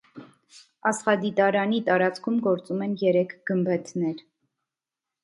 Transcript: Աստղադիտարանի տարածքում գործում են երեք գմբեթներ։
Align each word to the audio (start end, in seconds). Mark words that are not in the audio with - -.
Աստղադիտարանի 0.91 1.81
տարածքում 1.89 2.39
գործում 2.47 2.81
են 2.87 2.97
երեք 3.03 3.37
գմբեթներ։ 3.51 4.25